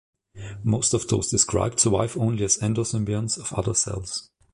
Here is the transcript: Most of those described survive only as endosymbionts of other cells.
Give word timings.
Most 0.63 0.95
of 0.95 1.07
those 1.09 1.29
described 1.29 1.79
survive 1.79 2.17
only 2.17 2.43
as 2.43 2.57
endosymbionts 2.57 3.37
of 3.37 3.53
other 3.53 3.75
cells. 3.75 4.31